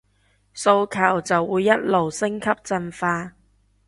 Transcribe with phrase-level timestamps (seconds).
[0.55, 3.35] 訴求就會一路升級進化